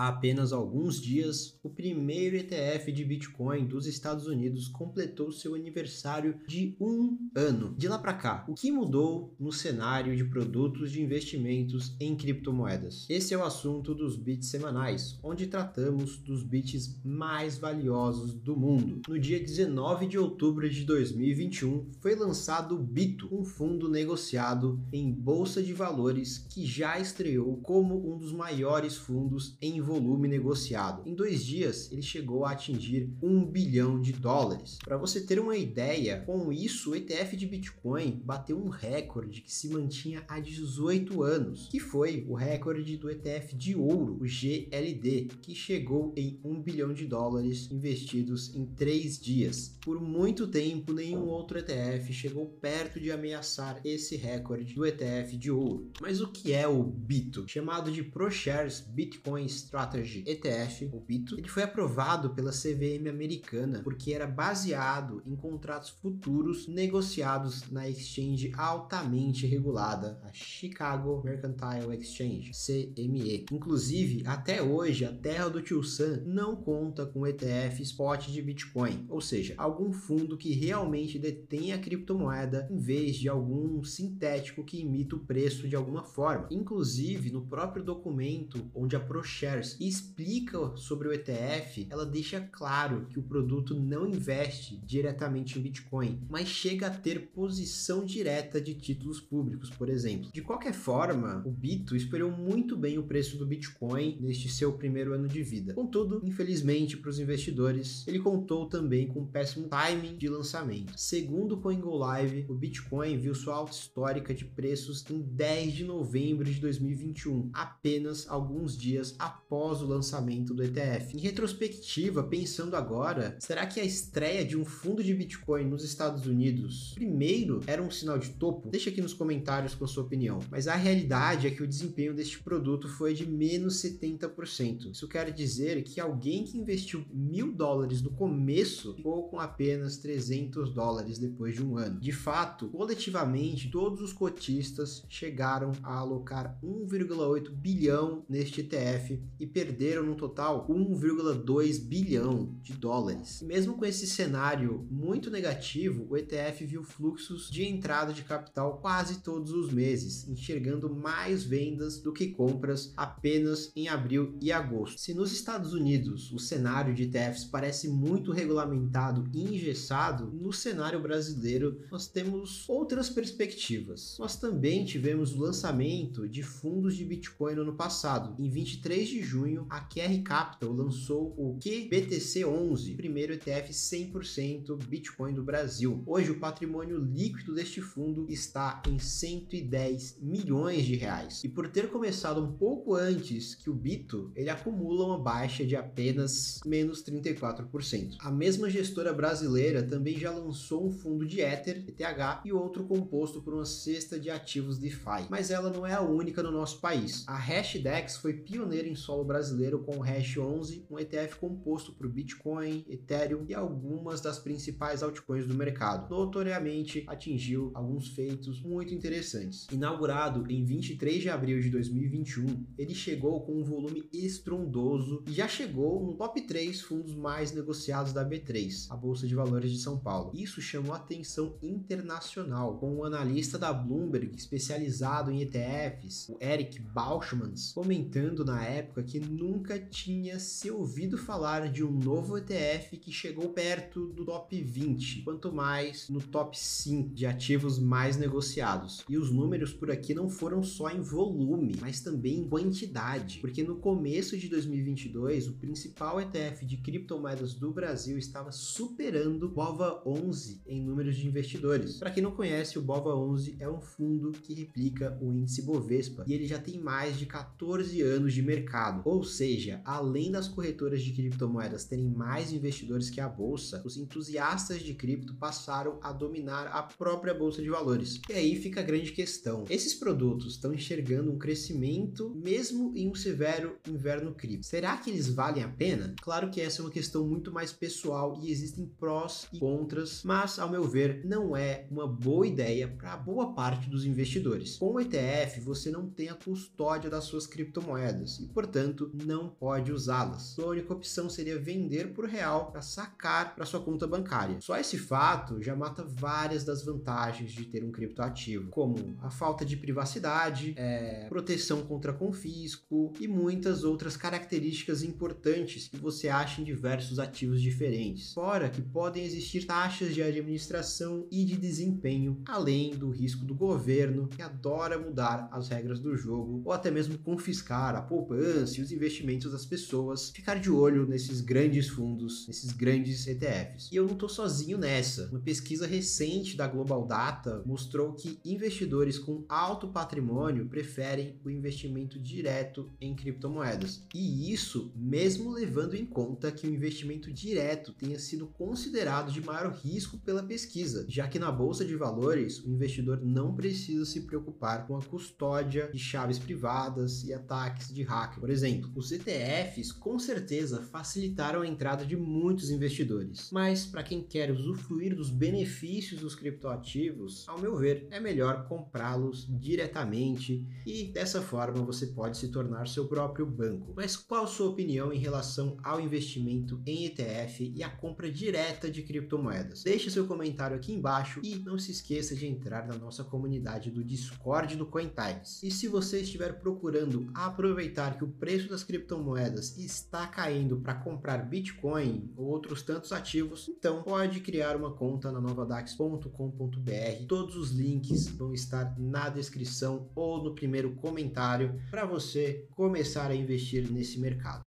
[0.00, 6.40] Há apenas alguns dias, o primeiro ETF de Bitcoin dos Estados Unidos completou seu aniversário
[6.48, 7.74] de um ano.
[7.76, 13.04] De lá para cá, o que mudou no cenário de produtos de investimentos em criptomoedas?
[13.10, 19.02] Esse é o assunto dos bits semanais, onde tratamos dos bits mais valiosos do mundo.
[19.06, 25.12] No dia 19 de outubro de 2021, foi lançado o Bito, um fundo negociado em
[25.12, 31.02] bolsa de valores que já estreou como um dos maiores fundos em volume negociado.
[31.04, 34.78] Em dois dias, ele chegou a atingir um bilhão de dólares.
[34.84, 39.52] Para você ter uma ideia, com isso, o ETF de Bitcoin bateu um recorde que
[39.52, 45.28] se mantinha há 18 anos, que foi o recorde do ETF de ouro, o GLD,
[45.42, 49.76] que chegou em um bilhão de dólares investidos em três dias.
[49.80, 55.50] Por muito tempo, nenhum outro ETF chegou perto de ameaçar esse recorde do ETF de
[55.50, 55.90] ouro.
[56.00, 57.48] Mas o que é o BITO?
[57.48, 59.79] Chamado de ProShares Bitcoin Strategy
[60.26, 66.66] ETF, o BITO, ele foi aprovado pela CVM americana porque era baseado em contratos futuros
[66.66, 73.46] negociados na exchange altamente regulada, a Chicago Mercantile Exchange, CME.
[73.50, 79.06] Inclusive, até hoje, a terra do Tio Sam não conta com ETF spot de Bitcoin,
[79.08, 84.80] ou seja, algum fundo que realmente detém a criptomoeda em vez de algum sintético que
[84.80, 86.48] imita o preço de alguma forma.
[86.50, 93.06] Inclusive, no próprio documento onde a ProShares Shares explica sobre o ETF, ela deixa claro
[93.06, 98.74] que o produto não investe diretamente em Bitcoin, mas chega a ter posição direta de
[98.74, 100.30] títulos públicos, por exemplo.
[100.32, 105.12] De qualquer forma, o Bito esperou muito bem o preço do Bitcoin neste seu primeiro
[105.12, 105.74] ano de vida.
[105.74, 110.92] Contudo, infelizmente para os investidores, ele contou também com um péssimo timing de lançamento.
[110.96, 116.44] Segundo o CoinGoLive, o Bitcoin viu sua alta histórica de preços em 10 de novembro
[116.44, 121.16] de 2021, apenas alguns dias após após o lançamento do ETF.
[121.16, 126.24] Em retrospectiva, pensando agora, será que a estreia de um fundo de Bitcoin nos Estados
[126.24, 128.70] Unidos primeiro era um sinal de topo?
[128.70, 130.38] Deixa aqui nos comentários com a sua opinião.
[130.52, 134.92] Mas a realidade é que o desempenho deste produto foi de menos 70%.
[134.92, 140.72] Isso quer dizer que alguém que investiu mil dólares no começo ficou com apenas 300
[140.72, 141.98] dólares depois de um ano.
[141.98, 150.04] De fato, coletivamente, todos os cotistas chegaram a alocar 1,8 bilhão neste ETF e perderam
[150.04, 153.40] no total 1,2 bilhão de dólares.
[153.40, 158.78] E mesmo com esse cenário muito negativo, o ETF viu fluxos de entrada de capital
[158.82, 165.00] quase todos os meses, enxergando mais vendas do que compras apenas em abril e agosto.
[165.00, 171.00] Se nos Estados Unidos o cenário de ETFs parece muito regulamentado e engessado, no cenário
[171.00, 174.16] brasileiro nós temos outras perspectivas.
[174.18, 179.22] Nós também tivemos o lançamento de fundos de Bitcoin no ano passado, em 23 de
[179.30, 186.02] junho, a QR Capital lançou o QBTC11, primeiro ETF 100% Bitcoin do Brasil.
[186.04, 191.44] Hoje, o patrimônio líquido deste fundo está em 110 milhões de reais.
[191.44, 195.76] E por ter começado um pouco antes que o Bito, ele acumula uma baixa de
[195.76, 198.16] apenas menos 34%.
[198.18, 203.40] A mesma gestora brasileira também já lançou um fundo de Ether, ETH, e outro composto
[203.40, 205.28] por uma cesta de ativos DeFi.
[205.28, 207.22] Mas ela não é a única no nosso país.
[207.28, 212.08] A Hashdex foi pioneira em solo brasileiro com o Hash 11, um ETF composto por
[212.08, 216.10] Bitcoin, Ethereum e algumas das principais altcoins do mercado.
[216.10, 219.66] Notoriamente atingiu alguns feitos muito interessantes.
[219.70, 225.48] Inaugurado em 23 de abril de 2021, ele chegou com um volume estrondoso e já
[225.48, 229.98] chegou no top 3 fundos mais negociados da B3, a Bolsa de Valores de São
[229.98, 230.32] Paulo.
[230.34, 237.72] Isso chamou atenção internacional, com um analista da Bloomberg especializado em ETFs, o Eric Bauschmans,
[237.72, 243.48] comentando na época que nunca tinha se ouvido falar de um novo ETF que chegou
[243.48, 249.04] perto do top 20, quanto mais no top 5 de ativos mais negociados.
[249.08, 253.64] E os números por aqui não foram só em volume, mas também em quantidade, porque
[253.64, 260.02] no começo de 2022 o principal ETF de criptomoedas do Brasil estava superando o BOVA
[260.06, 261.96] 11 em números de investidores.
[261.96, 266.24] Para quem não conhece, o BOVA 11 é um fundo que replica o índice Bovespa
[266.28, 269.10] e ele já tem mais de 14 anos de mercado mercado.
[269.10, 274.80] Ou seja, além das corretoras de criptomoedas terem mais investidores que a bolsa, os entusiastas
[274.82, 278.20] de cripto passaram a dominar a própria bolsa de valores.
[278.28, 283.14] E aí fica a grande questão: esses produtos estão enxergando um crescimento mesmo em um
[283.14, 284.66] severo inverno cripto.
[284.66, 286.14] Será que eles valem a pena?
[286.20, 290.58] Claro que essa é uma questão muito mais pessoal e existem prós e contras, mas
[290.58, 294.76] ao meu ver, não é uma boa ideia para boa parte dos investidores.
[294.78, 299.48] Com o ETF, você não tem a custódia das suas criptomoedas e, portanto, entanto, não
[299.48, 300.42] pode usá-las.
[300.42, 304.60] Sua única opção seria vender por real para sacar para sua conta bancária.
[304.60, 309.64] Só esse fato já mata várias das vantagens de ter um criptoativo, como a falta
[309.64, 316.64] de privacidade, é, proteção contra confisco e muitas outras características importantes que você acha em
[316.64, 318.32] diversos ativos diferentes.
[318.32, 324.28] Fora que podem existir taxas de administração e de desempenho, além do risco do governo
[324.28, 328.92] que adora mudar as regras do jogo ou até mesmo confiscar a poupança e os
[328.92, 330.30] investimentos das pessoas.
[330.30, 333.90] Ficar de olho nesses grandes fundos, nesses grandes ETFs.
[333.90, 335.28] E eu não estou sozinho nessa.
[335.30, 342.18] Uma pesquisa recente da Global Data mostrou que investidores com alto patrimônio preferem o investimento
[342.18, 344.04] direto em criptomoedas.
[344.14, 349.72] E isso mesmo levando em conta que o investimento direto tenha sido considerado de maior
[349.72, 354.86] risco pela pesquisa, já que na bolsa de valores o investidor não precisa se preocupar
[354.86, 358.40] com a custódia de chaves privadas e ataques de hacker.
[358.40, 358.59] Por exemplo,
[358.94, 365.14] os ETFs com certeza facilitaram a entrada de muitos investidores, mas para quem quer usufruir
[365.14, 372.06] dos benefícios dos criptoativos, ao meu ver, é melhor comprá-los diretamente e dessa forma você
[372.08, 373.92] pode se tornar seu próprio banco.
[373.96, 379.02] Mas qual sua opinião em relação ao investimento em ETF e a compra direta de
[379.02, 379.82] criptomoedas?
[379.82, 384.04] Deixe seu comentário aqui embaixo e não se esqueça de entrar na nossa comunidade do
[384.04, 385.62] Discord do CoinTimes.
[385.62, 391.38] E se você estiver procurando aproveitar que o preço das criptomoedas está caindo para comprar
[391.48, 397.26] Bitcoin ou outros tantos ativos, então pode criar uma conta na novadax.com.br.
[397.28, 403.36] Todos os links vão estar na descrição ou no primeiro comentário para você começar a
[403.36, 404.62] investir nesse mercado.